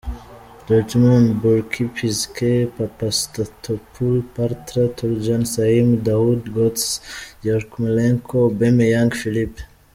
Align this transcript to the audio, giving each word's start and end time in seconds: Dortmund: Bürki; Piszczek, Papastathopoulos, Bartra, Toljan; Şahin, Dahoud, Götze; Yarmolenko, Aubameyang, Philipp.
Dortmund: 0.67 1.27
Bürki; 1.41 1.83
Piszczek, 1.95 2.69
Papastathopoulos, 2.77 4.25
Bartra, 4.33 4.85
Toljan; 4.97 5.43
Şahin, 5.53 5.89
Dahoud, 6.05 6.43
Götze; 6.55 7.01
Yarmolenko, 7.47 8.35
Aubameyang, 8.47 9.11
Philipp. 9.21 9.55